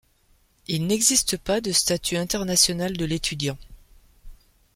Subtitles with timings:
[0.67, 3.59] Il n'existe pas de statut international de l'étudiant.